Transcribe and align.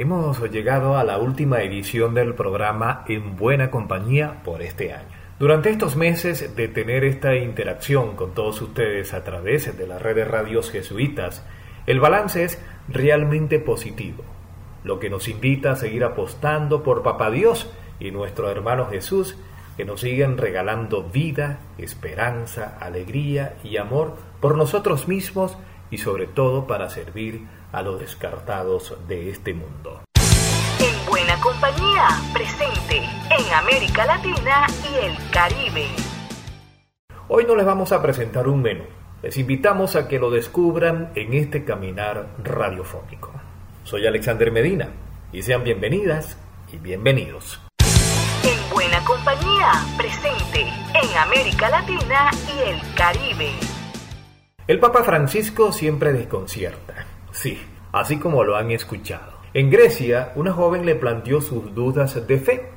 hemos 0.00 0.40
llegado 0.50 0.96
a 0.96 1.04
la 1.04 1.18
última 1.18 1.60
edición 1.60 2.14
del 2.14 2.34
programa 2.34 3.04
En 3.06 3.36
Buena 3.36 3.70
Compañía 3.70 4.42
por 4.42 4.62
este 4.62 4.94
año. 4.94 5.08
Durante 5.38 5.68
estos 5.68 5.94
meses 5.94 6.56
de 6.56 6.68
tener 6.68 7.04
esta 7.04 7.36
interacción 7.36 8.16
con 8.16 8.32
todos 8.32 8.62
ustedes 8.62 9.12
a 9.12 9.24
través 9.24 9.76
de 9.76 9.86
las 9.86 10.00
redes 10.00 10.26
radios 10.26 10.70
jesuitas, 10.70 11.44
el 11.86 12.00
balance 12.00 12.44
es 12.44 12.58
realmente 12.88 13.58
positivo, 13.58 14.24
lo 14.84 14.98
que 14.98 15.10
nos 15.10 15.28
invita 15.28 15.72
a 15.72 15.76
seguir 15.76 16.04
apostando 16.04 16.82
por 16.82 17.02
Papá 17.02 17.30
Dios 17.30 17.70
y 17.98 18.10
nuestro 18.10 18.50
hermano 18.50 18.86
Jesús, 18.86 19.36
que 19.76 19.84
nos 19.84 20.00
siguen 20.00 20.38
regalando 20.38 21.02
vida, 21.02 21.58
esperanza, 21.76 22.78
alegría 22.80 23.56
y 23.62 23.76
amor 23.76 24.16
por 24.40 24.56
nosotros 24.56 25.08
mismos 25.08 25.58
y 25.90 25.98
sobre 25.98 26.26
todo 26.26 26.66
para 26.66 26.88
servir 26.88 27.46
a 27.72 27.82
los 27.82 28.00
descartados 28.00 28.96
de 29.08 29.30
este 29.30 29.54
mundo. 29.54 30.02
En 30.78 31.06
buena 31.10 31.38
compañía, 31.40 32.08
presente 32.32 32.96
en 32.98 33.52
América 33.52 34.06
Latina 34.06 34.66
y 34.90 35.06
el 35.06 35.30
Caribe. 35.30 35.86
Hoy 37.28 37.44
no 37.46 37.54
les 37.54 37.66
vamos 37.66 37.92
a 37.92 38.02
presentar 38.02 38.48
un 38.48 38.62
menú. 38.62 38.84
Les 39.22 39.36
invitamos 39.36 39.96
a 39.96 40.08
que 40.08 40.18
lo 40.18 40.30
descubran 40.30 41.12
en 41.14 41.34
este 41.34 41.64
caminar 41.64 42.28
radiofónico. 42.42 43.30
Soy 43.84 44.06
Alexander 44.06 44.50
Medina 44.50 44.88
y 45.32 45.42
sean 45.42 45.62
bienvenidas 45.62 46.38
y 46.72 46.78
bienvenidos. 46.78 47.60
En 48.42 48.74
buena 48.74 49.04
compañía, 49.04 49.72
presente 49.96 50.62
en 50.62 51.16
América 51.18 51.68
Latina 51.68 52.30
y 52.48 52.70
el 52.70 52.94
Caribe. 52.94 53.69
El 54.70 54.78
Papa 54.78 55.02
Francisco 55.02 55.72
siempre 55.72 56.12
desconcierta. 56.12 57.04
Sí, 57.32 57.58
así 57.90 58.20
como 58.20 58.44
lo 58.44 58.54
han 58.54 58.70
escuchado. 58.70 59.32
En 59.52 59.68
Grecia, 59.68 60.30
una 60.36 60.52
joven 60.52 60.86
le 60.86 60.94
planteó 60.94 61.40
sus 61.40 61.74
dudas 61.74 62.24
de 62.24 62.38
fe 62.38 62.70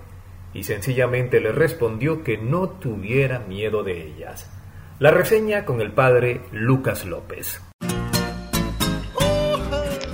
y 0.55 0.63
sencillamente 0.63 1.39
le 1.39 1.51
respondió 1.51 2.23
que 2.23 2.39
no 2.39 2.67
tuviera 2.67 3.41
miedo 3.47 3.83
de 3.83 4.07
ellas. 4.07 4.49
La 4.97 5.11
reseña 5.11 5.65
con 5.65 5.81
el 5.81 5.91
padre 5.91 6.41
Lucas 6.51 7.05
López. 7.05 7.61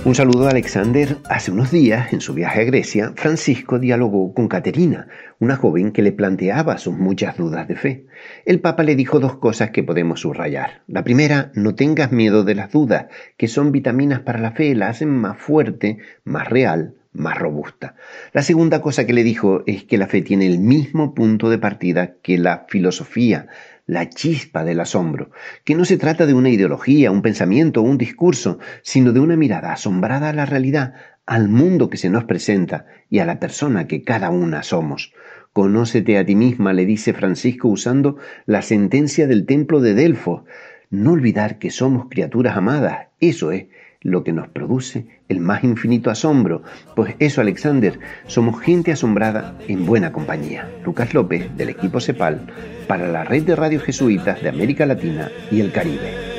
Un 0.02 0.14
saludo 0.14 0.46
a 0.46 0.50
Alexander. 0.50 1.18
Hace 1.28 1.50
unos 1.50 1.70
días, 1.70 2.14
en 2.14 2.22
su 2.22 2.32
viaje 2.32 2.62
a 2.62 2.64
Grecia, 2.64 3.12
Francisco 3.16 3.78
dialogó 3.78 4.32
con 4.32 4.48
Caterina, 4.48 5.08
una 5.38 5.56
joven 5.56 5.92
que 5.92 6.00
le 6.00 6.10
planteaba 6.10 6.78
sus 6.78 6.96
muchas 6.96 7.36
dudas 7.36 7.68
de 7.68 7.76
fe. 7.76 8.06
El 8.46 8.60
Papa 8.60 8.82
le 8.82 8.96
dijo 8.96 9.20
dos 9.20 9.36
cosas 9.36 9.72
que 9.72 9.82
podemos 9.82 10.20
subrayar. 10.20 10.82
La 10.86 11.04
primera, 11.04 11.52
no 11.54 11.74
tengas 11.74 12.12
miedo 12.12 12.44
de 12.44 12.54
las 12.54 12.72
dudas, 12.72 13.08
que 13.36 13.46
son 13.46 13.72
vitaminas 13.72 14.20
para 14.20 14.40
la 14.40 14.52
fe, 14.52 14.74
la 14.74 14.88
hacen 14.88 15.10
más 15.10 15.36
fuerte, 15.36 15.98
más 16.24 16.48
real, 16.48 16.94
más 17.12 17.36
robusta. 17.36 17.94
La 18.32 18.42
segunda 18.42 18.80
cosa 18.80 19.04
que 19.06 19.12
le 19.12 19.22
dijo 19.22 19.64
es 19.66 19.84
que 19.84 19.98
la 19.98 20.06
fe 20.06 20.22
tiene 20.22 20.46
el 20.46 20.60
mismo 20.60 21.12
punto 21.14 21.50
de 21.50 21.58
partida 21.58 22.14
que 22.22 22.38
la 22.38 22.64
filosofía, 22.68 23.48
la 23.90 24.08
chispa 24.08 24.62
del 24.62 24.78
asombro, 24.78 25.32
que 25.64 25.74
no 25.74 25.84
se 25.84 25.96
trata 25.96 26.24
de 26.24 26.32
una 26.32 26.48
ideología, 26.48 27.10
un 27.10 27.22
pensamiento 27.22 27.80
o 27.80 27.82
un 27.82 27.98
discurso, 27.98 28.60
sino 28.82 29.10
de 29.10 29.18
una 29.18 29.36
mirada 29.36 29.72
asombrada 29.72 30.28
a 30.28 30.32
la 30.32 30.46
realidad, 30.46 30.94
al 31.26 31.48
mundo 31.48 31.90
que 31.90 31.96
se 31.96 32.08
nos 32.08 32.22
presenta 32.22 32.86
y 33.08 33.18
a 33.18 33.24
la 33.24 33.40
persona 33.40 33.88
que 33.88 34.04
cada 34.04 34.30
una 34.30 34.62
somos. 34.62 35.12
Conócete 35.52 36.18
a 36.18 36.24
ti 36.24 36.36
misma, 36.36 36.72
le 36.72 36.86
dice 36.86 37.12
Francisco 37.14 37.66
usando 37.66 38.16
la 38.46 38.62
sentencia 38.62 39.26
del 39.26 39.44
templo 39.44 39.80
de 39.80 39.94
Delfos. 39.94 40.42
No 40.90 41.10
olvidar 41.10 41.58
que 41.58 41.70
somos 41.70 42.06
criaturas 42.08 42.56
amadas, 42.56 43.08
eso 43.18 43.50
es 43.50 43.64
lo 44.02 44.24
que 44.24 44.32
nos 44.32 44.48
produce 44.48 45.06
el 45.28 45.40
más 45.40 45.62
infinito 45.62 46.10
asombro. 46.10 46.62
Pues 46.96 47.14
eso, 47.18 47.40
Alexander, 47.40 47.98
somos 48.26 48.60
gente 48.60 48.92
asombrada 48.92 49.54
en 49.68 49.86
buena 49.86 50.12
compañía. 50.12 50.70
Lucas 50.84 51.12
López, 51.14 51.54
del 51.56 51.68
equipo 51.68 52.00
CEPAL, 52.00 52.46
para 52.86 53.08
la 53.08 53.24
red 53.24 53.42
de 53.42 53.56
radios 53.56 53.82
jesuitas 53.82 54.42
de 54.42 54.48
América 54.48 54.86
Latina 54.86 55.30
y 55.50 55.60
el 55.60 55.70
Caribe. 55.70 56.30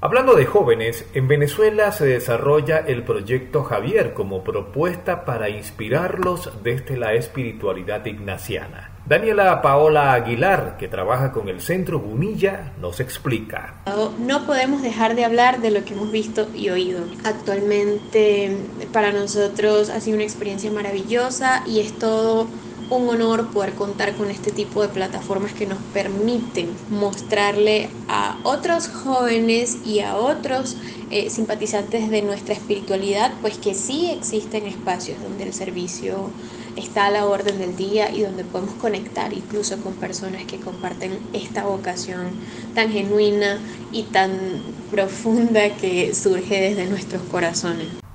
Hablando 0.00 0.36
de 0.36 0.46
jóvenes, 0.46 1.04
en 1.14 1.26
Venezuela 1.26 1.90
se 1.90 2.06
desarrolla 2.06 2.78
el 2.78 3.02
proyecto 3.02 3.64
Javier 3.64 4.12
como 4.12 4.44
propuesta 4.44 5.24
para 5.24 5.48
inspirarlos 5.48 6.62
desde 6.62 6.96
la 6.96 7.14
espiritualidad 7.14 8.06
ignaciana. 8.06 8.95
Daniela 9.08 9.62
Paola 9.62 10.14
Aguilar, 10.14 10.76
que 10.78 10.88
trabaja 10.88 11.30
con 11.30 11.48
el 11.48 11.60
Centro 11.60 12.00
Gumilla, 12.00 12.72
nos 12.80 12.98
explica. 12.98 13.74
No 14.18 14.46
podemos 14.46 14.82
dejar 14.82 15.14
de 15.14 15.24
hablar 15.24 15.60
de 15.60 15.70
lo 15.70 15.84
que 15.84 15.94
hemos 15.94 16.10
visto 16.10 16.48
y 16.52 16.70
oído. 16.70 17.04
Actualmente 17.24 18.56
para 18.92 19.12
nosotros 19.12 19.90
ha 19.90 20.00
sido 20.00 20.16
una 20.16 20.24
experiencia 20.24 20.72
maravillosa 20.72 21.62
y 21.66 21.78
es 21.78 21.96
todo 21.96 22.48
un 22.90 23.08
honor 23.08 23.50
poder 23.50 23.74
contar 23.74 24.14
con 24.14 24.30
este 24.30 24.50
tipo 24.50 24.82
de 24.82 24.88
plataformas 24.88 25.52
que 25.52 25.66
nos 25.66 25.78
permiten 25.92 26.70
mostrarle 26.90 27.88
a 28.08 28.38
otros 28.44 28.88
jóvenes 28.88 29.78
y 29.84 30.00
a 30.00 30.16
otros 30.16 30.76
eh, 31.10 31.30
simpatizantes 31.30 32.10
de 32.10 32.22
nuestra 32.22 32.54
espiritualidad, 32.54 33.32
pues 33.40 33.58
que 33.58 33.74
sí 33.74 34.10
existen 34.10 34.66
espacios 34.66 35.20
donde 35.22 35.44
el 35.44 35.52
servicio 35.52 36.30
está 36.76 37.06
a 37.06 37.10
la 37.10 37.26
orden 37.26 37.58
del 37.58 37.76
día 37.76 38.10
y 38.14 38.22
donde 38.22 38.44
podemos 38.44 38.74
conectar 38.74 39.32
incluso 39.32 39.78
con 39.78 39.94
personas 39.94 40.44
que 40.44 40.58
comparten 40.58 41.18
esta 41.32 41.64
vocación 41.64 42.30
tan 42.74 42.90
genuina 42.90 43.58
y 43.92 44.04
tan 44.04 44.30
profunda 44.90 45.74
que 45.76 46.14
surge 46.14 46.60
desde 46.60 46.86
nuestros 46.86 47.22
corazones. 47.22 48.05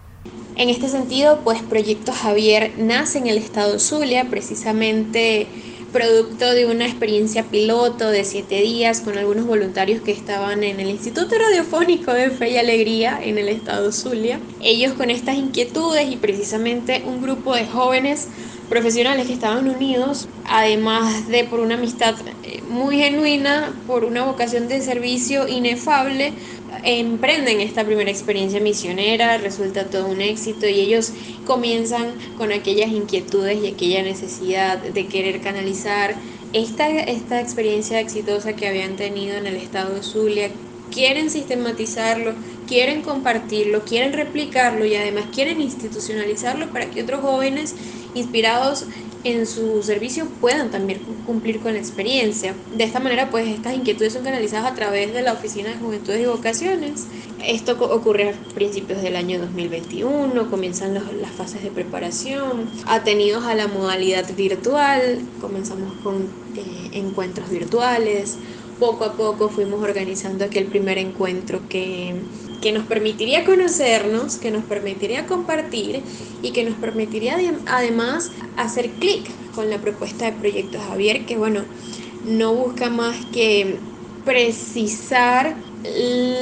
En 0.62 0.70
este 0.70 0.90
sentido, 0.90 1.40
pues 1.44 1.60
Proyecto 1.64 2.12
Javier 2.12 2.74
nace 2.78 3.18
en 3.18 3.26
el 3.26 3.40
estado 3.40 3.80
Zulia, 3.80 4.30
precisamente 4.30 5.48
producto 5.92 6.52
de 6.52 6.68
una 6.68 6.86
experiencia 6.86 7.46
piloto 7.46 8.12
de 8.12 8.24
siete 8.24 8.62
días 8.62 9.02
con 9.02 9.18
algunos 9.18 9.48
voluntarios 9.48 10.04
que 10.04 10.12
estaban 10.12 10.64
en 10.64 10.80
el 10.80 10.92
Instituto 10.92 11.36
Radiofónico 11.36 12.14
de 12.14 12.30
Fe 12.30 12.52
y 12.52 12.58
Alegría 12.58 13.20
en 13.24 13.40
el 13.40 13.50
estado 13.50 13.92
Zulia. 13.92 14.40
Ellos 14.62 14.94
con 14.94 15.10
estas 15.10 15.36
inquietudes 15.36 16.12
y 16.12 16.18
precisamente 16.18 17.02
un 17.08 17.24
grupo 17.24 17.56
de 17.56 17.66
jóvenes 17.66 18.28
profesionales 18.70 19.26
que 19.26 19.34
estaban 19.34 19.68
unidos, 19.68 20.30
además 20.46 21.28
de 21.28 21.44
por 21.44 21.60
una 21.60 21.74
amistad 21.74 22.16
eh, 22.44 22.62
muy 22.70 23.00
genuina, 23.00 23.74
por 23.86 24.06
una 24.06 24.24
vocación 24.24 24.68
de 24.70 24.80
servicio 24.80 25.48
inefable, 25.48 26.34
emprenden 26.84 27.62
esta 27.62 27.84
primera 27.84 28.10
experiencia 28.10 28.60
misionera, 28.60 29.38
resulta 29.38 29.86
todo 29.86 30.08
un 30.08 30.22
éxito 30.22 30.68
y 30.68 30.80
ellos 30.80 31.14
comienzan 31.46 32.14
con 32.38 32.52
aquellas 32.52 32.92
inquietudes 32.92 33.62
y 33.64 33.68
aquella 33.68 34.04
necesidad 34.04 34.78
de 34.80 35.08
querer 35.08 35.42
canalizar 35.42 36.16
esta, 36.54 36.90
esta 36.90 37.40
experiencia 37.40 38.00
exitosa 38.00 38.54
que 38.54 38.68
habían 38.68 38.96
tenido 38.96 39.38
en 39.38 39.48
el 39.48 39.56
estado 39.56 39.96
de 39.96 40.04
Zulia, 40.04 40.50
quieren 40.92 41.30
sistematizarlo, 41.30 42.34
quieren 42.68 43.02
compartirlo, 43.02 43.84
quieren 43.86 44.14
replicarlo 44.14 44.86
y 44.86 44.96
además 44.96 45.26
quieren 45.34 45.62
institucionalizarlo 45.62 46.72
para 46.72 46.88
que 46.90 47.04
otros 47.04 47.22
jóvenes 47.22 47.76
inspirados 48.14 48.86
en 49.24 49.46
su 49.46 49.84
servicio 49.84 50.26
puedan 50.40 50.72
también 50.72 51.00
cumplir 51.26 51.60
con 51.60 51.74
la 51.74 51.80
experiencia. 51.80 52.54
De 52.76 52.84
esta 52.84 53.00
manera, 53.00 53.30
pues 53.30 53.48
estas 53.48 53.76
inquietudes 53.76 54.14
son 54.14 54.24
canalizadas 54.24 54.72
a 54.72 54.76
través 54.76 55.14
de 55.14 55.22
la 55.22 55.34
Oficina 55.34 55.70
de 55.70 55.76
Juventudes 55.76 56.22
y 56.22 56.26
Vocaciones. 56.26 57.08
Esto 57.46 57.78
ocurre 57.84 58.30
a 58.30 58.54
principios 58.54 59.02
del 59.02 59.16
año 59.16 59.40
2021, 59.40 60.50
comienzan 60.50 60.94
las 60.94 61.32
fases 61.32 61.64
de 61.64 61.72
preparación, 61.72 62.70
atenidos 62.86 63.46
a 63.46 63.56
la 63.56 63.68
modalidad 63.68 64.32
virtual, 64.36 65.20
comenzamos 65.40 65.94
con 66.04 66.24
eh, 66.56 66.90
encuentros 66.94 67.50
virtuales, 67.50 68.38
poco 68.82 69.06
a 69.06 69.14
poco 69.14 69.48
fuimos 69.48 69.82
organizando 69.82 70.44
aquel 70.44 70.66
primer 70.66 70.98
encuentro 70.98 71.62
que 71.70 72.16
que 72.62 72.72
nos 72.72 72.86
permitiría 72.86 73.44
conocernos, 73.44 74.38
que 74.38 74.52
nos 74.52 74.64
permitiría 74.64 75.26
compartir 75.26 76.04
y 76.42 76.52
que 76.52 76.64
nos 76.64 76.76
permitiría 76.76 77.38
además 77.66 78.32
hacer 78.56 78.92
clic 78.92 79.26
con 79.56 79.70
la 79.70 79.80
propuesta 79.80 80.26
de 80.26 80.34
Proyecto 80.34 80.80
Javier, 80.80 81.26
que 81.26 81.38
bueno, 81.38 81.64
no 82.24 82.54
busca 82.54 82.90
más 82.90 83.18
que 83.34 83.80
precisar 84.24 85.56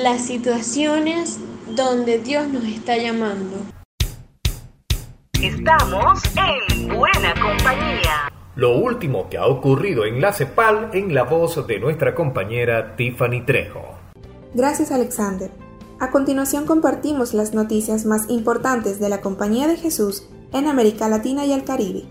las 0.03 0.25
situaciones 0.25 1.39
donde 1.73 2.19
Dios 2.19 2.47
nos 2.49 2.65
está 2.65 2.97
llamando. 2.97 3.55
Estamos 5.41 6.21
en 6.35 6.89
buena 6.89 7.33
compañía. 7.41 8.28
Lo 8.59 8.77
último 8.77 9.29
que 9.29 9.37
ha 9.37 9.47
ocurrido 9.47 10.03
en 10.03 10.19
la 10.19 10.33
CEPAL 10.33 10.89
en 10.91 11.13
la 11.13 11.23
voz 11.23 11.65
de 11.65 11.79
nuestra 11.79 12.13
compañera 12.13 12.97
Tiffany 12.97 13.45
Trejo. 13.45 13.79
Gracias 14.53 14.91
Alexander. 14.91 15.49
A 16.01 16.11
continuación 16.11 16.65
compartimos 16.65 17.33
las 17.33 17.53
noticias 17.53 18.05
más 18.05 18.29
importantes 18.29 18.99
de 18.99 19.07
la 19.07 19.21
Compañía 19.21 19.69
de 19.69 19.77
Jesús 19.77 20.27
en 20.51 20.67
América 20.67 21.07
Latina 21.07 21.45
y 21.45 21.53
el 21.53 21.63
Caribe. 21.63 22.03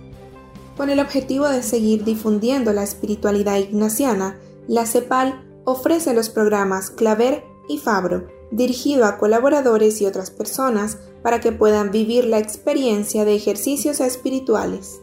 Con 0.78 0.88
el 0.88 1.00
objetivo 1.00 1.46
de 1.48 1.62
seguir 1.62 2.04
difundiendo 2.04 2.72
la 2.72 2.82
espiritualidad 2.82 3.58
ignaciana, 3.58 4.38
la 4.68 4.86
CEPAL 4.86 5.44
ofrece 5.66 6.14
los 6.14 6.30
programas 6.30 6.88
Claver 6.88 7.44
y 7.68 7.76
Fabro, 7.76 8.26
dirigido 8.50 9.04
a 9.04 9.18
colaboradores 9.18 10.00
y 10.00 10.06
otras 10.06 10.30
personas 10.30 10.96
para 11.22 11.40
que 11.40 11.52
puedan 11.52 11.90
vivir 11.90 12.24
la 12.24 12.38
experiencia 12.38 13.26
de 13.26 13.34
ejercicios 13.34 14.00
espirituales. 14.00 15.02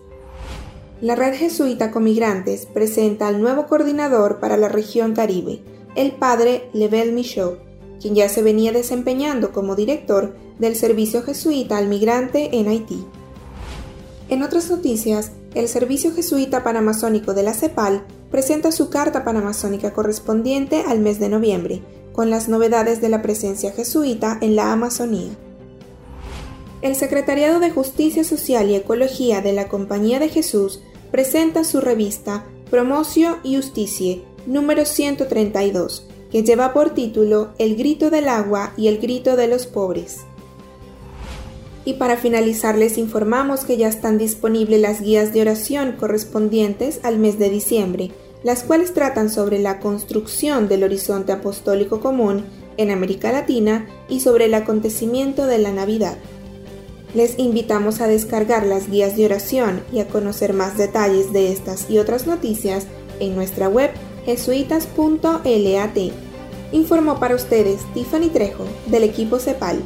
La 1.06 1.14
Red 1.14 1.36
Jesuita 1.36 1.92
con 1.92 2.04
Migrantes 2.04 2.66
presenta 2.66 3.28
al 3.28 3.40
nuevo 3.40 3.68
coordinador 3.68 4.40
para 4.40 4.58
la 4.58 4.70
región 4.70 5.14
Caribe, 5.14 5.62
el 5.94 6.14
padre 6.14 6.68
Lebel 6.74 7.14
Michaud, 7.14 7.60
quien 8.02 8.16
ya 8.16 8.28
se 8.28 8.42
venía 8.42 8.72
desempeñando 8.72 9.52
como 9.52 9.76
director 9.76 10.36
del 10.58 10.76
Servicio 10.76 11.22
Jesuita 11.22 11.78
al 11.78 11.90
Migrante 11.90 12.58
en 12.58 12.70
Haití. 12.70 13.06
En 14.30 14.42
otras 14.42 14.72
noticias, 14.72 15.32
el 15.54 15.68
Servicio 15.68 16.12
Jesuita 16.12 16.64
Panamazónico 16.64 17.36
de 17.36 17.44
la 17.44 17.54
CEPAL 17.54 18.04
presenta 18.32 18.72
su 18.72 18.90
carta 18.90 19.24
panamazónica 19.24 19.94
correspondiente 19.94 20.86
al 20.88 21.02
mes 21.02 21.20
de 21.20 21.30
noviembre, 21.30 21.84
con 22.14 22.32
las 22.32 22.50
novedades 22.50 23.00
de 23.00 23.10
la 23.10 23.22
presencia 23.22 23.72
jesuita 23.74 24.40
en 24.42 24.56
la 24.56 24.72
Amazonía. 24.72 25.30
El 26.82 26.96
Secretariado 26.96 27.60
de 27.60 27.70
Justicia 27.70 28.24
Social 28.24 28.72
y 28.72 28.76
Ecología 28.76 29.42
de 29.42 29.54
la 29.54 29.68
Compañía 29.68 30.20
de 30.20 30.30
Jesús 30.30 30.82
presenta 31.16 31.64
su 31.64 31.80
revista 31.80 32.44
Promocio 32.70 33.38
y 33.42 33.56
Justicie, 33.56 34.24
número 34.46 34.84
132, 34.84 36.06
que 36.30 36.44
lleva 36.44 36.74
por 36.74 36.90
título 36.90 37.54
El 37.58 37.78
grito 37.78 38.10
del 38.10 38.28
agua 38.28 38.74
y 38.76 38.90
el 38.90 38.98
grito 38.98 39.38
de 39.38 39.48
los 39.48 39.66
pobres. 39.66 40.26
Y 41.86 41.94
para 41.94 42.18
finalizar 42.18 42.78
les 42.78 42.98
informamos 42.98 43.64
que 43.64 43.78
ya 43.78 43.88
están 43.88 44.18
disponibles 44.18 44.82
las 44.82 45.00
guías 45.00 45.32
de 45.32 45.40
oración 45.40 45.94
correspondientes 45.94 47.00
al 47.04 47.18
mes 47.18 47.40
de 47.40 47.50
diciembre, 47.50 48.12
las 48.44 48.64
cuales 48.64 48.94
tratan 48.94 49.30
sobre 49.30 49.60
la 49.60 49.80
construcción 49.80 50.68
del 50.68 50.84
horizonte 50.84 51.32
apostólico 51.32 52.02
común 52.02 52.44
en 52.76 52.92
América 52.92 53.32
Latina 53.32 53.88
y 54.10 54.20
sobre 54.20 54.48
el 54.48 54.54
acontecimiento 54.54 55.48
de 55.48 55.60
la 55.60 55.72
Navidad. 55.72 56.18
Les 57.16 57.40
invitamos 57.40 58.02
a 58.02 58.08
descargar 58.08 58.66
las 58.66 58.92
guías 58.92 59.16
de 59.16 59.24
oración 59.24 59.82
y 59.90 60.02
a 60.02 60.08
conocer 60.08 60.52
más 60.52 60.78
detalles 60.78 61.32
de 61.32 61.54
estas 61.54 61.90
y 61.90 61.98
otras 61.98 62.28
noticias 62.28 62.88
en 63.22 63.36
nuestra 63.36 63.70
web 63.70 63.90
jesuitas.lat. 64.26 65.98
Informó 66.74 67.18
para 67.18 67.36
ustedes 67.36 67.86
Tiffany 67.94 68.28
Trejo 68.28 68.66
del 68.88 69.04
equipo 69.04 69.40
CEPAL. 69.40 69.82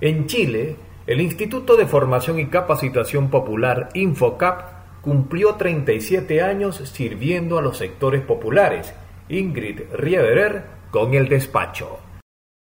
En 0.00 0.26
Chile, 0.26 0.76
el 1.08 1.20
Instituto 1.20 1.76
de 1.76 1.86
Formación 1.86 2.38
y 2.38 2.46
Capacitación 2.46 3.28
Popular 3.28 3.88
Infocap 3.94 5.02
cumplió 5.02 5.56
37 5.56 6.42
años 6.42 6.76
sirviendo 6.92 7.58
a 7.58 7.62
los 7.62 7.76
sectores 7.76 8.22
populares. 8.22 8.94
Ingrid 9.28 9.80
Rieberer 9.94 10.62
con 10.92 11.14
el 11.14 11.28
despacho. 11.28 11.98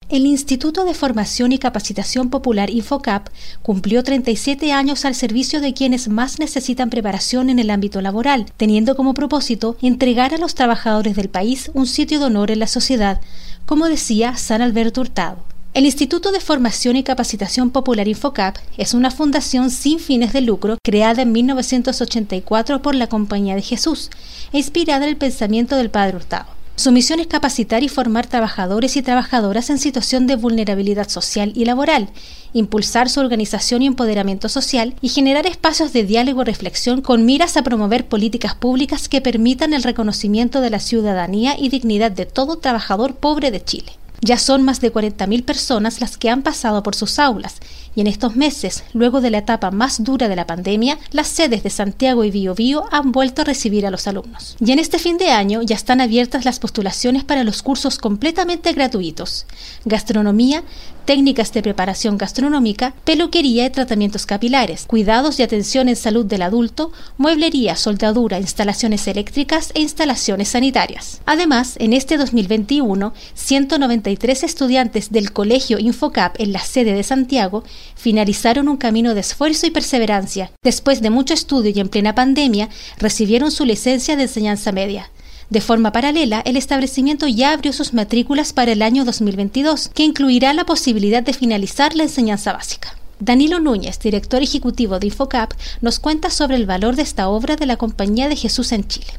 El 0.10 0.26
Instituto 0.26 0.86
de 0.86 0.96
Formación 0.96 1.52
y 1.52 1.60
Capacitación 1.60 2.32
Popular 2.32 2.72
Infocap 2.72 3.30
cumplió 3.62 4.04
37 4.04 4.74
años 4.74 5.06
al 5.06 5.14
servicio 5.14 5.62
de 5.62 5.76
quienes 5.76 6.08
más 6.08 6.40
necesitan 6.40 6.90
preparación 6.90 7.52
en 7.52 7.60
el 7.60 7.70
ámbito 7.70 8.02
laboral, 8.02 8.48
teniendo 8.58 8.96
como 8.96 9.14
propósito 9.14 9.78
entregar 9.84 10.34
a 10.34 10.40
los 10.40 10.56
trabajadores 10.56 11.16
del 11.16 11.30
país 11.30 11.70
un 11.76 11.86
sitio 11.86 12.18
de 12.18 12.26
honor 12.26 12.50
en 12.50 12.58
la 12.58 12.66
sociedad, 12.66 13.22
como 13.68 13.88
decía 13.88 14.36
San 14.36 14.64
Alberto 14.64 15.02
Hurtado. 15.02 15.44
El 15.76 15.86
Instituto 15.86 16.32
de 16.32 16.40
Formación 16.40 16.96
y 16.96 17.04
Capacitación 17.04 17.70
Popular 17.70 18.08
Infocap 18.08 18.58
es 18.78 18.96
una 18.96 19.12
fundación 19.12 19.70
sin 19.70 20.00
fines 20.00 20.34
de 20.34 20.42
lucro 20.42 20.80
creada 20.84 21.22
en 21.22 21.32
1984 21.32 22.82
por 22.82 22.96
la 22.96 23.06
Compañía 23.06 23.54
de 23.54 23.62
Jesús 23.62 24.10
e 24.54 24.58
inspirada 24.58 25.04
en 25.04 25.10
el 25.10 25.18
pensamiento 25.18 25.76
del 25.76 25.92
Padre 25.92 26.18
Hurtado. 26.18 26.59
Su 26.80 26.94
misión 26.94 27.20
es 27.20 27.28
capacitar 27.28 27.84
y 27.84 27.90
formar 27.90 28.28
trabajadores 28.28 28.96
y 28.96 29.02
trabajadoras 29.02 29.70
en 29.70 29.80
situación 29.80 30.28
de 30.28 30.38
vulnerabilidad 30.38 31.10
social 31.10 31.52
y 31.54 31.66
laboral, 31.66 32.08
impulsar 32.54 33.10
su 33.10 33.20
organización 33.20 33.82
y 33.82 33.88
empoderamiento 33.88 34.48
social 34.48 34.96
y 35.02 35.10
generar 35.10 35.46
espacios 35.46 35.92
de 35.92 36.06
diálogo 36.06 36.42
y 36.42 36.46
reflexión 36.46 37.02
con 37.02 37.26
miras 37.26 37.58
a 37.58 37.64
promover 37.64 38.08
políticas 38.08 38.56
públicas 38.56 39.10
que 39.10 39.20
permitan 39.20 39.74
el 39.74 39.84
reconocimiento 39.84 40.62
de 40.62 40.70
la 40.70 40.80
ciudadanía 40.80 41.58
y 41.60 41.68
dignidad 41.68 42.12
de 42.12 42.26
todo 42.26 42.60
trabajador 42.60 43.16
pobre 43.16 43.52
de 43.52 43.62
Chile. 43.62 43.92
Ya 44.22 44.38
son 44.38 44.64
más 44.64 44.80
de 44.80 44.94
40.000 44.94 45.44
personas 45.44 46.00
las 46.00 46.18
que 46.18 46.30
han 46.30 46.44
pasado 46.44 46.82
por 46.82 46.96
sus 46.96 47.20
aulas 47.20 47.56
y 47.96 48.02
en 48.02 48.08
estos 48.08 48.36
meses, 48.36 48.84
luego 48.94 49.22
de 49.22 49.30
la 49.30 49.40
etapa 49.40 49.72
más 49.72 50.04
dura 50.04 50.28
de 50.28 50.36
la 50.36 50.48
pandemia, 50.48 50.98
las 51.12 51.28
sedes 51.28 51.64
de 51.64 51.70
Santiago 51.70 52.24
y 52.24 52.32
Biobío 52.32 52.86
han 52.92 53.12
vuelto 53.12 53.42
a 53.42 53.46
recibir 53.46 53.86
a 53.86 53.92
los 53.92 54.08
alumnos. 54.08 54.58
Y 54.64 54.72
en 54.72 54.80
este 54.80 55.00
fin 55.00 55.18
de 55.18 55.32
año 55.32 55.62
ya 55.62 55.76
están 55.76 56.02
abiertas 56.02 56.46
las 56.46 56.60
postulaciones 56.60 57.24
para 57.24 57.44
los 57.44 57.62
cursos 57.64 57.98
completamente 57.98 58.74
gratuitos: 58.74 59.46
gastronomía, 59.86 60.64
técnicas 61.06 61.52
de 61.54 61.64
preparación 61.64 62.20
gastronómica, 62.20 62.94
peluquería 63.04 63.66
y 63.66 63.70
tratamientos 63.72 64.28
capilares, 64.28 64.86
cuidados 64.86 65.40
y 65.40 65.44
atención 65.44 65.90
en 65.90 65.96
salud 65.96 66.26
del 66.26 66.44
adulto, 66.44 66.92
mueblería, 67.18 67.76
soldadura, 67.76 68.40
instalaciones 68.40 69.08
eléctricas 69.08 69.72
e 69.74 69.82
instalaciones 69.82 70.50
sanitarias. 70.50 71.22
Además, 71.26 71.76
en 71.80 71.94
este 71.94 72.18
2021, 72.18 73.14
193 73.34 74.44
estudiantes 74.44 75.12
del 75.12 75.32
Colegio 75.32 75.80
Infocap 75.80 76.36
en 76.40 76.54
la 76.54 76.60
sede 76.60 76.94
de 76.94 77.04
Santiago 77.04 77.64
finalizaron 77.96 78.68
un 78.68 78.78
camino 78.78 79.14
de 79.14 79.22
esfuerzo 79.22 79.68
y 79.68 79.72
perseverancia. 79.72 80.52
Después 80.64 81.02
de 81.02 81.10
mucho 81.10 81.34
estudio 81.34 81.72
y 81.74 81.80
en 81.80 81.90
plena 81.90 82.16
pandemia, 82.16 82.70
recibieron 82.98 83.52
su 83.52 83.66
licencia 83.66 84.16
de 84.16 84.24
enseñanza 84.24 84.72
media. 84.72 85.10
De 85.50 85.62
forma 85.62 85.92
paralela, 85.92 86.42
el 86.46 86.58
establecimiento 86.58 87.28
ya 87.28 87.54
abrió 87.54 87.74
sus 87.74 87.94
matrículas 87.94 88.54
para 88.54 88.72
el 88.72 88.84
año 88.84 89.04
2022, 89.04 89.90
que 89.90 90.04
incluirá 90.04 90.54
la 90.54 90.66
posibilidad 90.66 91.24
de 91.24 91.34
finalizar 91.34 91.96
la 91.96 92.04
enseñanza 92.04 92.54
básica. 92.54 92.96
Danilo 93.20 93.60
Núñez, 93.60 94.00
director 94.00 94.42
ejecutivo 94.44 95.00
de 95.00 95.08
Infocap, 95.08 95.52
nos 95.82 96.00
cuenta 96.00 96.30
sobre 96.30 96.56
el 96.56 96.66
valor 96.66 96.96
de 96.96 97.02
esta 97.02 97.28
obra 97.30 97.56
de 97.56 97.66
la 97.66 97.78
Compañía 97.78 98.30
de 98.30 98.36
Jesús 98.36 98.72
en 98.72 98.88
Chile. 98.88 99.12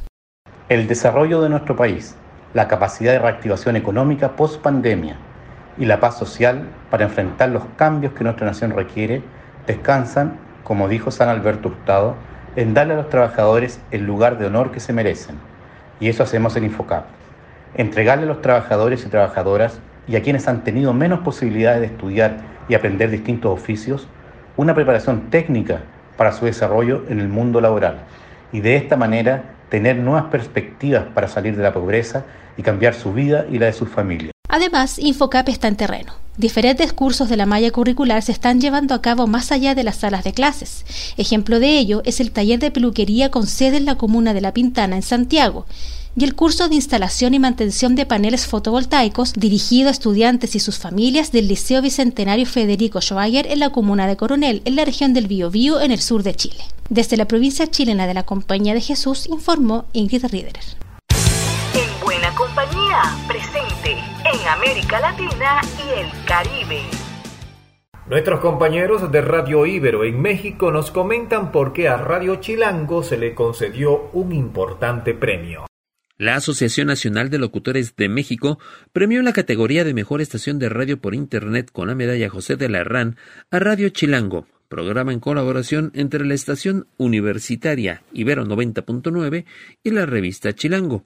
El 0.69 0.87
desarrollo 0.87 1.41
de 1.41 1.49
nuestro 1.49 1.75
país, 1.75 2.15
la 2.53 2.67
capacidad 2.67 3.11
de 3.11 3.19
reactivación 3.19 3.75
económica 3.75 4.35
post 4.35 4.61
pandemia 4.61 5.17
y 5.77 5.85
la 5.85 5.99
paz 5.99 6.17
social 6.17 6.67
para 6.89 7.05
enfrentar 7.05 7.49
los 7.49 7.63
cambios 7.77 8.13
que 8.13 8.23
nuestra 8.23 8.45
nación 8.45 8.71
requiere 8.71 9.21
descansan, 9.67 10.37
como 10.63 10.87
dijo 10.87 11.11
San 11.11 11.29
Alberto 11.29 11.69
Hurtado, 11.69 12.15
en 12.55 12.73
darle 12.73 12.93
a 12.93 12.97
los 12.97 13.09
trabajadores 13.09 13.79
el 13.91 14.05
lugar 14.05 14.37
de 14.37 14.47
honor 14.47 14.71
que 14.71 14.79
se 14.79 14.93
merecen. 14.93 15.37
Y 15.99 16.09
eso 16.09 16.23
hacemos 16.23 16.55
en 16.55 16.65
Infocap. 16.65 17.05
Entregarle 17.75 18.25
a 18.25 18.27
los 18.27 18.41
trabajadores 18.41 19.05
y 19.05 19.09
trabajadoras 19.09 19.79
y 20.07 20.15
a 20.15 20.21
quienes 20.21 20.47
han 20.47 20.63
tenido 20.63 20.93
menos 20.93 21.19
posibilidades 21.19 21.79
de 21.79 21.87
estudiar 21.87 22.37
y 22.67 22.75
aprender 22.75 23.09
distintos 23.09 23.51
oficios, 23.51 24.07
una 24.57 24.73
preparación 24.73 25.29
técnica 25.29 25.81
para 26.17 26.33
su 26.33 26.45
desarrollo 26.45 27.03
en 27.09 27.19
el 27.19 27.29
mundo 27.29 27.61
laboral 27.61 27.99
y 28.51 28.59
de 28.59 28.75
esta 28.75 28.97
manera 28.97 29.43
tener 29.69 29.97
nuevas 29.97 30.25
perspectivas 30.25 31.05
para 31.13 31.27
salir 31.27 31.55
de 31.55 31.63
la 31.63 31.73
pobreza 31.73 32.25
y 32.57 32.63
cambiar 32.63 32.93
su 32.93 33.13
vida 33.13 33.45
y 33.49 33.57
la 33.57 33.67
de 33.67 33.73
sus 33.73 33.89
familias. 33.89 34.30
Además, 34.51 34.99
Infocap 34.99 35.47
está 35.47 35.69
en 35.69 35.77
terreno. 35.77 36.11
Diferentes 36.35 36.91
cursos 36.91 37.29
de 37.29 37.37
la 37.37 37.45
malla 37.45 37.71
curricular 37.71 38.21
se 38.21 38.33
están 38.33 38.59
llevando 38.59 38.93
a 38.93 39.01
cabo 39.01 39.25
más 39.25 39.49
allá 39.53 39.75
de 39.75 39.85
las 39.85 39.97
salas 39.97 40.25
de 40.25 40.33
clases. 40.33 40.85
Ejemplo 41.15 41.61
de 41.61 41.79
ello 41.79 42.01
es 42.03 42.19
el 42.19 42.31
taller 42.31 42.59
de 42.59 42.69
peluquería 42.69 43.31
con 43.31 43.47
sede 43.47 43.77
en 43.77 43.85
la 43.85 43.95
comuna 43.95 44.33
de 44.33 44.41
La 44.41 44.53
Pintana, 44.53 44.97
en 44.97 45.03
Santiago, 45.03 45.65
y 46.17 46.25
el 46.25 46.35
curso 46.35 46.67
de 46.67 46.75
instalación 46.75 47.33
y 47.33 47.39
mantención 47.39 47.95
de 47.95 48.05
paneles 48.05 48.45
fotovoltaicos 48.45 49.31
dirigido 49.33 49.87
a 49.87 49.91
estudiantes 49.91 50.53
y 50.53 50.59
sus 50.59 50.77
familias 50.79 51.31
del 51.31 51.47
Liceo 51.47 51.81
Bicentenario 51.81 52.45
Federico 52.45 52.99
Schweiger 52.99 53.47
en 53.47 53.59
la 53.59 53.69
comuna 53.69 54.05
de 54.05 54.17
Coronel, 54.17 54.61
en 54.65 54.75
la 54.75 54.83
región 54.83 55.13
del 55.13 55.27
Biobío, 55.27 55.79
en 55.79 55.91
el 55.91 56.01
sur 56.01 56.23
de 56.23 56.35
Chile. 56.35 56.65
Desde 56.89 57.15
la 57.15 57.25
provincia 57.25 57.67
chilena 57.67 58.05
de 58.05 58.15
la 58.15 58.23
Compañía 58.23 58.73
de 58.73 58.81
Jesús 58.81 59.27
informó 59.29 59.85
Ingrid 59.93 60.25
Riederer. 60.25 60.65
En 61.73 62.03
buena 62.03 62.35
compañía, 62.35 63.15
presente 63.29 64.10
en 64.41 64.47
América 64.47 64.99
Latina 64.99 65.61
y 65.77 65.99
el 65.99 66.25
Caribe. 66.25 66.81
Nuestros 68.07 68.39
compañeros 68.39 69.11
de 69.11 69.21
Radio 69.21 69.65
Ibero 69.65 70.03
en 70.03 70.21
México 70.21 70.71
nos 70.71 70.91
comentan 70.91 71.51
por 71.51 71.73
qué 71.73 71.87
a 71.87 71.97
Radio 71.97 72.35
Chilango 72.37 73.03
se 73.03 73.17
le 73.17 73.35
concedió 73.35 74.09
un 74.13 74.33
importante 74.33 75.13
premio. 75.13 75.67
La 76.17 76.35
Asociación 76.35 76.87
Nacional 76.87 77.29
de 77.29 77.39
Locutores 77.39 77.95
de 77.95 78.09
México 78.09 78.59
premió 78.93 79.21
la 79.21 79.33
categoría 79.33 79.83
de 79.83 79.93
Mejor 79.93 80.21
Estación 80.21 80.59
de 80.59 80.69
Radio 80.69 80.99
por 80.99 81.15
Internet 81.15 81.69
con 81.71 81.87
la 81.87 81.95
medalla 81.95 82.29
José 82.29 82.57
de 82.57 82.69
la 82.69 82.79
Herrán 82.79 83.17
a 83.49 83.59
Radio 83.59 83.89
Chilango, 83.89 84.45
programa 84.67 85.13
en 85.13 85.19
colaboración 85.19 85.91
entre 85.95 86.25
la 86.25 86.33
estación 86.33 86.87
universitaria 86.97 88.03
Ibero 88.13 88.45
90.9 88.45 89.45
y 89.83 89.91
la 89.91 90.05
revista 90.05 90.53
Chilango. 90.53 91.05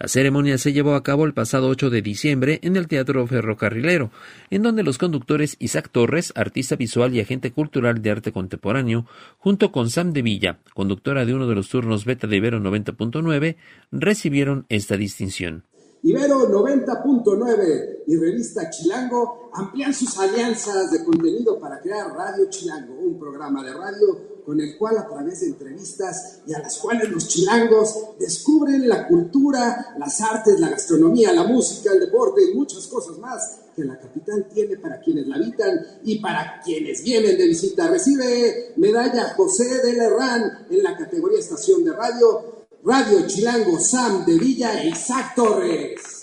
La 0.00 0.08
ceremonia 0.08 0.56
se 0.56 0.72
llevó 0.72 0.94
a 0.94 1.02
cabo 1.02 1.26
el 1.26 1.34
pasado 1.34 1.68
8 1.68 1.90
de 1.90 2.00
diciembre 2.00 2.58
en 2.62 2.76
el 2.76 2.88
Teatro 2.88 3.26
Ferrocarrilero, 3.26 4.10
en 4.48 4.62
donde 4.62 4.82
los 4.82 4.96
conductores 4.96 5.56
Isaac 5.58 5.90
Torres, 5.92 6.32
artista 6.36 6.74
visual 6.74 7.14
y 7.14 7.20
agente 7.20 7.52
cultural 7.52 8.00
de 8.00 8.10
arte 8.10 8.32
contemporáneo, 8.32 9.04
junto 9.36 9.72
con 9.72 9.90
Sam 9.90 10.14
de 10.14 10.22
Villa, 10.22 10.58
conductora 10.72 11.26
de 11.26 11.34
uno 11.34 11.46
de 11.46 11.54
los 11.54 11.68
turnos 11.68 12.06
beta 12.06 12.26
de 12.26 12.34
Ibero 12.34 12.60
90.9, 12.60 13.56
recibieron 13.92 14.64
esta 14.70 14.96
distinción. 14.96 15.64
Ibero 16.02 16.48
90.9 16.48 17.98
y 18.06 18.16
Revista 18.16 18.70
Chilango 18.70 19.50
amplían 19.52 19.92
sus 19.92 20.18
alianzas 20.18 20.90
de 20.92 21.04
contenido 21.04 21.60
para 21.60 21.78
crear 21.78 22.06
Radio 22.16 22.48
Chilango, 22.48 22.94
un 22.94 23.18
programa 23.18 23.62
de 23.62 23.74
radio 23.74 24.29
con 24.44 24.60
el 24.60 24.76
cual 24.76 24.98
a 24.98 25.08
través 25.08 25.40
de 25.40 25.46
entrevistas 25.48 26.40
y 26.46 26.54
a 26.54 26.58
las 26.58 26.78
cuales 26.78 27.08
los 27.10 27.28
chilangos 27.28 28.18
descubren 28.18 28.88
la 28.88 29.06
cultura, 29.06 29.94
las 29.98 30.20
artes, 30.20 30.58
la 30.58 30.70
gastronomía, 30.70 31.32
la 31.32 31.44
música, 31.44 31.92
el 31.92 32.00
deporte 32.00 32.42
y 32.44 32.54
muchas 32.54 32.86
cosas 32.86 33.18
más 33.18 33.60
que 33.74 33.84
la 33.84 33.98
capital 33.98 34.48
tiene 34.52 34.76
para 34.76 35.00
quienes 35.00 35.26
la 35.26 35.36
habitan 35.36 35.80
y 36.04 36.18
para 36.18 36.60
quienes 36.64 37.02
vienen 37.02 37.36
de 37.36 37.46
visita. 37.46 37.88
Recibe 37.88 38.74
medalla 38.76 39.34
José 39.36 39.82
de 39.82 39.92
Lerrán 39.92 40.66
en 40.70 40.82
la 40.82 40.96
categoría 40.96 41.38
estación 41.38 41.84
de 41.84 41.92
radio, 41.92 42.66
Radio 42.84 43.26
Chilango 43.26 43.78
Sam 43.78 44.24
de 44.24 44.38
Villa 44.38 44.82
e 44.82 44.88
Isaac 44.88 45.34
Torres. 45.34 46.20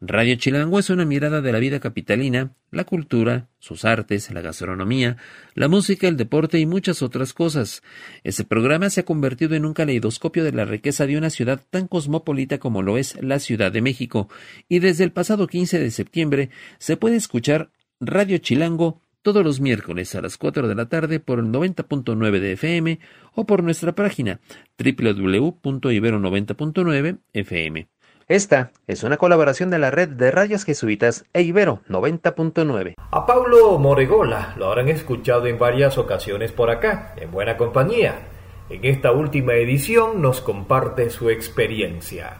Radio 0.00 0.34
Chilango 0.34 0.78
es 0.78 0.90
una 0.90 1.04
mirada 1.04 1.40
de 1.40 1.52
la 1.52 1.58
vida 1.58 1.80
capitalina, 1.80 2.52
la 2.70 2.84
cultura, 2.84 3.48
sus 3.58 3.84
artes, 3.84 4.30
la 4.32 4.40
gastronomía, 4.40 5.16
la 5.54 5.68
música, 5.68 6.08
el 6.08 6.16
deporte 6.16 6.58
y 6.58 6.66
muchas 6.66 7.00
otras 7.00 7.32
cosas. 7.32 7.82
Este 8.24 8.44
programa 8.44 8.90
se 8.90 9.00
ha 9.00 9.04
convertido 9.04 9.54
en 9.54 9.64
un 9.64 9.72
caleidoscopio 9.72 10.44
de 10.44 10.52
la 10.52 10.64
riqueza 10.64 11.06
de 11.06 11.16
una 11.16 11.30
ciudad 11.30 11.60
tan 11.70 11.86
cosmopolita 11.86 12.58
como 12.58 12.82
lo 12.82 12.98
es 12.98 13.16
la 13.22 13.38
Ciudad 13.38 13.72
de 13.72 13.82
México, 13.82 14.28
y 14.68 14.80
desde 14.80 15.04
el 15.04 15.12
pasado 15.12 15.46
15 15.46 15.78
de 15.78 15.90
septiembre 15.90 16.50
se 16.78 16.96
puede 16.96 17.16
escuchar 17.16 17.70
Radio 18.00 18.38
Chilango 18.38 19.00
todos 19.22 19.42
los 19.42 19.60
miércoles 19.60 20.14
a 20.14 20.20
las 20.20 20.36
4 20.36 20.68
de 20.68 20.74
la 20.74 20.90
tarde 20.90 21.18
por 21.18 21.38
el 21.38 21.46
90.9 21.46 22.40
de 22.40 22.52
FM 22.52 22.98
o 23.34 23.46
por 23.46 23.62
nuestra 23.62 23.94
página 23.94 24.40
www.ibero90.9 24.78 27.18
FM. 27.32 27.93
Esta 28.28 28.72
es 28.86 29.02
una 29.02 29.18
colaboración 29.18 29.68
de 29.68 29.78
la 29.78 29.90
red 29.90 30.08
de 30.08 30.30
radios 30.30 30.64
jesuitas 30.64 31.26
e 31.34 31.42
Ibero 31.42 31.80
90.9. 31.90 32.94
A 33.10 33.26
Paulo 33.26 33.78
Moregola 33.78 34.54
lo 34.56 34.68
habrán 34.68 34.88
escuchado 34.88 35.46
en 35.46 35.58
varias 35.58 35.98
ocasiones 35.98 36.50
por 36.50 36.70
acá, 36.70 37.14
en 37.18 37.30
buena 37.30 37.58
compañía. 37.58 38.14
En 38.70 38.82
esta 38.86 39.12
última 39.12 39.52
edición 39.54 40.22
nos 40.22 40.40
comparte 40.40 41.10
su 41.10 41.28
experiencia. 41.28 42.38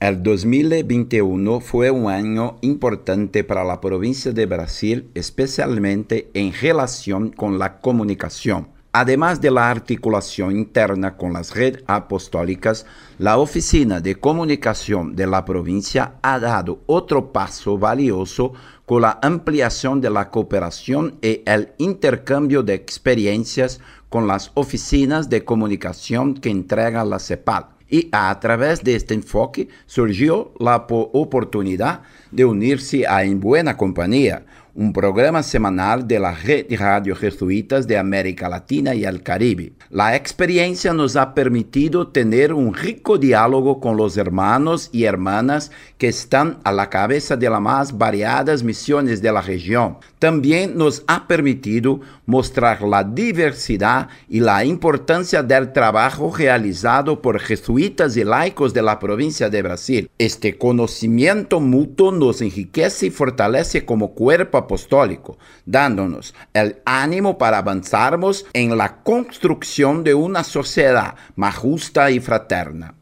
El 0.00 0.22
2021 0.22 1.60
fue 1.60 1.90
un 1.90 2.10
año 2.10 2.56
importante 2.62 3.44
para 3.44 3.62
la 3.62 3.82
provincia 3.82 4.32
de 4.32 4.46
Brasil, 4.46 5.10
especialmente 5.14 6.30
en 6.32 6.54
relación 6.54 7.28
con 7.28 7.58
la 7.58 7.80
comunicación. 7.80 8.68
Además 8.92 9.40
de 9.40 9.52
la 9.52 9.70
articulación 9.70 10.56
interna 10.56 11.16
con 11.16 11.32
las 11.32 11.54
redes 11.54 11.84
apostólicas, 11.86 12.86
la 13.18 13.38
Oficina 13.38 14.00
de 14.00 14.16
Comunicación 14.16 15.14
de 15.14 15.28
la 15.28 15.44
provincia 15.44 16.14
ha 16.22 16.40
dado 16.40 16.80
otro 16.86 17.32
paso 17.32 17.78
valioso 17.78 18.52
con 18.86 19.02
la 19.02 19.20
ampliación 19.22 20.00
de 20.00 20.10
la 20.10 20.28
cooperación 20.28 21.18
y 21.22 21.40
el 21.46 21.72
intercambio 21.78 22.64
de 22.64 22.74
experiencias 22.74 23.78
con 24.08 24.26
las 24.26 24.50
oficinas 24.54 25.30
de 25.30 25.44
comunicación 25.44 26.34
que 26.34 26.50
entrega 26.50 27.04
la 27.04 27.20
CEPAL. 27.20 27.66
Y 27.88 28.08
a 28.10 28.38
través 28.40 28.82
de 28.82 28.96
este 28.96 29.14
enfoque 29.14 29.68
surgió 29.86 30.52
la 30.58 30.86
oportunidad 30.88 32.02
de 32.32 32.44
unirse 32.44 33.06
a 33.06 33.22
En 33.22 33.38
Buena 33.38 33.76
Compañía, 33.76 34.46
un 34.74 34.92
programa 34.92 35.42
semanal 35.42 36.06
de 36.06 36.18
la 36.18 36.32
red 36.32 36.66
de 36.66 36.76
radio 36.76 37.16
jesuitas 37.16 37.86
de 37.86 37.98
América 37.98 38.48
Latina 38.48 38.94
y 38.94 39.04
el 39.04 39.22
Caribe. 39.22 39.72
La 39.90 40.14
experiencia 40.16 40.92
nos 40.92 41.16
ha 41.16 41.34
permitido 41.34 42.08
tener 42.08 42.52
un 42.52 42.74
rico 42.74 43.18
diálogo 43.18 43.80
con 43.80 43.96
los 43.96 44.16
hermanos 44.16 44.88
y 44.92 45.04
hermanas 45.04 45.70
que 45.98 46.08
están 46.08 46.58
a 46.64 46.72
la 46.72 46.88
cabeza 46.88 47.36
de 47.36 47.50
las 47.50 47.60
más 47.60 47.96
variadas 47.96 48.62
misiones 48.62 49.20
de 49.22 49.32
la 49.32 49.42
región. 49.42 49.98
También 50.18 50.76
nos 50.76 51.02
ha 51.06 51.26
permitido 51.26 52.00
mostrar 52.26 52.82
la 52.82 53.02
diversidad 53.02 54.08
y 54.28 54.40
la 54.40 54.64
importancia 54.64 55.42
del 55.42 55.72
trabajo 55.72 56.32
realizado 56.36 57.20
por 57.20 57.40
jesuitas 57.40 58.16
y 58.16 58.24
laicos 58.24 58.72
de 58.72 58.82
la 58.82 58.98
provincia 58.98 59.48
de 59.48 59.62
Brasil. 59.62 60.10
Este 60.18 60.56
conocimiento 60.56 61.60
mutuo 61.60 62.12
nos 62.12 62.40
enriquece 62.42 63.06
y 63.06 63.10
fortalece 63.10 63.84
como 63.84 64.12
cuerpo 64.12 64.59
apostólico, 64.60 65.38
dándonos 65.64 66.34
el 66.54 66.80
ánimo 66.84 67.36
para 67.36 67.58
avanzarmos 67.58 68.46
en 68.52 68.78
la 68.78 69.02
construcción 69.02 70.04
de 70.04 70.14
una 70.14 70.44
sociedad 70.44 71.16
más 71.36 71.56
justa 71.56 72.10
y 72.10 72.20
fraterna. 72.20 72.94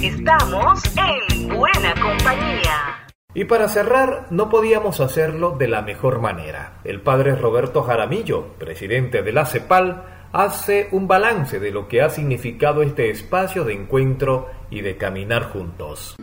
Estamos 0.00 0.82
en 0.96 1.48
buena 1.48 1.94
compañía. 1.94 3.06
Y 3.34 3.44
para 3.44 3.68
cerrar, 3.68 4.28
no 4.30 4.48
podíamos 4.48 5.00
hacerlo 5.00 5.56
de 5.58 5.68
la 5.68 5.82
mejor 5.82 6.20
manera. 6.20 6.80
El 6.84 7.02
padre 7.02 7.36
Roberto 7.36 7.82
Jaramillo, 7.82 8.54
presidente 8.58 9.22
de 9.22 9.32
la 9.32 9.44
CEPAL, 9.44 10.04
hace 10.32 10.88
un 10.92 11.06
balance 11.06 11.60
de 11.60 11.70
lo 11.70 11.88
que 11.88 12.02
ha 12.02 12.10
significado 12.10 12.82
este 12.82 13.10
espacio 13.10 13.64
de 13.64 13.74
encuentro 13.74 14.48
y 14.70 14.80
de 14.80 14.96
caminar 14.96 15.44
juntos. 15.44 16.16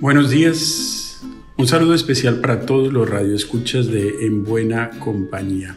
Buenos 0.00 0.30
días, 0.30 1.24
un 1.58 1.66
saludo 1.66 1.94
especial 1.94 2.40
para 2.40 2.60
todos 2.60 2.92
los 2.92 3.08
radioescuchas 3.08 3.86
de 3.86 4.26
En 4.26 4.44
Buena 4.44 4.90
Compañía. 4.98 5.76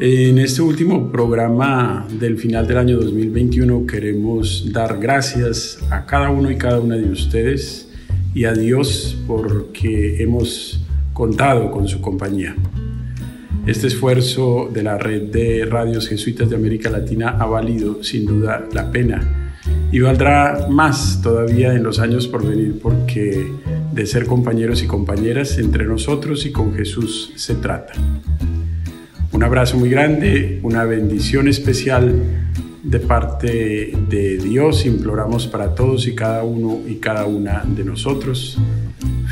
En 0.00 0.38
este 0.38 0.62
último 0.62 1.12
programa 1.12 2.06
del 2.18 2.38
final 2.38 2.66
del 2.66 2.78
año 2.78 2.96
2021 2.98 3.86
queremos 3.86 4.72
dar 4.72 4.98
gracias 4.98 5.78
a 5.90 6.06
cada 6.06 6.30
uno 6.30 6.50
y 6.50 6.56
cada 6.56 6.80
una 6.80 6.96
de 6.96 7.08
ustedes 7.08 7.88
y 8.34 8.44
a 8.44 8.52
Dios 8.52 9.16
porque 9.28 10.20
hemos 10.22 10.84
contado 11.12 11.70
con 11.70 11.86
su 11.86 12.00
compañía. 12.00 12.56
Este 13.66 13.86
esfuerzo 13.86 14.70
de 14.72 14.82
la 14.82 14.98
red 14.98 15.30
de 15.30 15.66
radios 15.66 16.08
jesuitas 16.08 16.50
de 16.50 16.56
América 16.56 16.90
Latina 16.90 17.36
ha 17.38 17.46
valido 17.46 18.02
sin 18.02 18.26
duda 18.26 18.66
la 18.72 18.90
pena 18.90 19.54
y 19.92 20.00
valdrá 20.00 20.66
más 20.68 21.20
todavía 21.22 21.74
en 21.74 21.82
los 21.82 21.98
años 22.00 22.26
por 22.26 22.46
venir 22.46 22.78
porque 22.82 23.46
de 23.92 24.06
ser 24.06 24.26
compañeros 24.26 24.82
y 24.82 24.86
compañeras 24.86 25.58
entre 25.58 25.84
nosotros 25.84 26.46
y 26.46 26.52
con 26.52 26.74
Jesús 26.74 27.32
se 27.36 27.54
trata. 27.54 27.94
Un 29.32 29.42
abrazo 29.42 29.76
muy 29.76 29.90
grande, 29.90 30.60
una 30.62 30.84
bendición 30.84 31.48
especial 31.48 32.22
de 32.82 33.00
parte 33.00 33.92
de 34.08 34.38
Dios 34.38 34.86
imploramos 34.86 35.46
para 35.46 35.74
todos 35.74 36.06
y 36.06 36.14
cada 36.14 36.42
uno 36.42 36.80
y 36.86 36.96
cada 36.96 37.26
una 37.26 37.62
de 37.66 37.84
nosotros. 37.84 38.56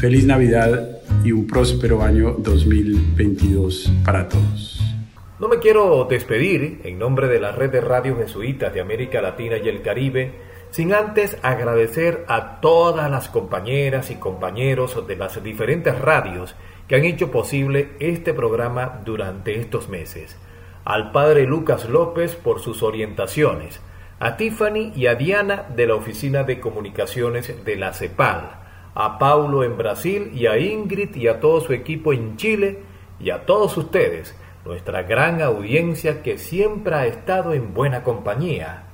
Feliz 0.01 0.27
Navidad 0.27 0.99
y 1.25 1.33
un 1.33 1.47
próspero 1.47 2.03
año 2.03 2.37
2022 2.39 3.91
para 4.05 4.29
todos. 4.29 4.83
No 5.39 5.49
me 5.49 5.59
quiero 5.59 6.07
despedir 6.09 6.81
en 6.85 6.99
nombre 6.99 7.29
de 7.29 7.41
la 7.41 7.53
red 7.53 7.71
de 7.71 7.81
radios 7.81 8.19
jesuitas 8.19 8.75
de 8.75 8.81
América 8.81 9.23
Latina 9.23 9.57
y 9.57 9.69
el 9.69 9.81
Caribe 9.81 10.33
sin 10.71 10.93
antes 10.93 11.39
agradecer 11.43 12.25
a 12.29 12.61
todas 12.61 13.11
las 13.11 13.29
compañeras 13.29 14.11
y 14.11 14.17
compañeros 14.17 15.07
de 15.07 15.17
las 15.17 15.43
diferentes 15.43 15.99
radios 15.99 16.55
que 16.89 16.97
han 16.97 17.05
hecho 17.05 17.31
posible 17.31 17.91
este 17.99 18.35
programa 18.35 19.01
durante 19.05 19.59
estos 19.59 19.89
meses 19.89 20.37
al 20.87 21.11
padre 21.11 21.47
Lucas 21.47 21.89
López 21.89 22.37
por 22.37 22.61
sus 22.61 22.85
orientaciones, 22.85 23.81
a 24.21 24.37
Tiffany 24.37 24.93
y 24.95 25.09
a 25.09 25.17
Diana 25.17 25.65
de 25.75 25.89
la 25.89 25.97
Oficina 25.97 26.45
de 26.45 26.61
Comunicaciones 26.61 27.65
de 27.65 27.77
la 27.77 27.93
CEPAL, 27.93 28.51
a 28.95 29.19
Paulo 29.19 29.65
en 29.65 29.77
Brasil 29.77 30.31
y 30.33 30.47
a 30.47 30.57
Ingrid 30.59 31.17
y 31.17 31.27
a 31.27 31.41
todo 31.41 31.61
su 31.61 31.73
equipo 31.73 32.13
en 32.13 32.37
Chile 32.37 32.79
y 33.19 33.31
a 33.31 33.45
todos 33.45 33.77
ustedes, 33.77 34.39
nuestra 34.65 35.03
gran 35.03 35.43
audiencia 35.43 36.23
que 36.23 36.39
siempre 36.39 36.95
ha 36.95 37.07
estado 37.07 37.53
en 37.53 37.75
buena 37.75 38.05
compañía. 38.05 38.85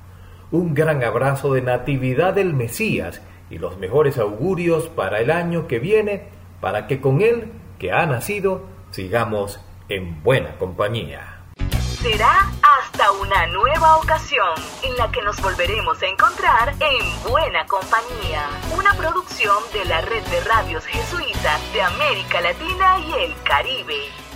Un 0.52 0.74
gran 0.74 1.02
abrazo 1.02 1.54
de 1.54 1.62
Natividad 1.62 2.34
del 2.34 2.52
Mesías 2.52 3.22
y 3.48 3.56
los 3.56 3.78
mejores 3.78 4.18
augurios 4.18 4.90
para 4.90 5.18
el 5.20 5.30
año 5.30 5.66
que 5.66 5.78
viene, 5.78 6.28
para 6.60 6.86
que 6.86 7.00
con 7.00 7.22
él, 7.22 7.50
que 7.78 7.90
ha 7.90 8.04
nacido, 8.04 8.66
sigamos 8.90 9.64
en 9.88 10.22
buena 10.22 10.58
compañía. 10.58 11.46
Será 11.80 12.50
hasta 12.60 13.12
una 13.12 13.46
nueva 13.46 13.96
ocasión 13.96 14.52
en 14.84 14.94
la 14.98 15.10
que 15.10 15.22
nos 15.22 15.40
volveremos 15.40 16.02
a 16.02 16.06
encontrar 16.06 16.74
en 16.80 17.30
Buena 17.30 17.64
Compañía, 17.66 18.46
una 18.76 18.92
producción 18.92 19.56
de 19.72 19.86
la 19.86 20.02
Red 20.02 20.24
de 20.24 20.40
Radios 20.40 20.84
Jesuitas 20.84 21.60
de 21.72 21.80
América 21.80 22.42
Latina 22.42 22.98
y 22.98 23.24
el 23.24 23.34
Caribe. 23.44 24.31